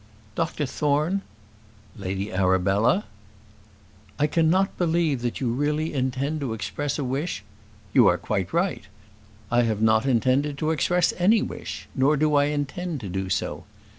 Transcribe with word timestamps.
"Dr 0.33 0.65
Thorne" 0.65 1.21
"Lady 2.05 2.31
Arabella" 2.33 3.05
"I 4.19 4.25
cannot 4.25 4.75
believe 4.75 5.21
that 5.21 5.39
you 5.39 5.51
really 5.53 5.93
intend 5.93 6.39
to 6.39 6.53
express 6.53 6.97
a 6.97 7.03
wish" 7.03 7.43
"You 7.93 8.07
are 8.07 8.17
quite 8.17 8.51
right. 8.51 8.85
I 9.51 9.61
have 9.61 9.79
not 9.83 10.07
intended 10.07 10.57
to 10.57 10.71
express 10.71 11.13
any 11.19 11.43
wish; 11.43 11.87
nor 11.93 12.17
do 12.17 12.33
I 12.33 12.45
intend 12.45 12.99
to 13.01 13.09
do 13.09 13.29
so. 13.29 13.65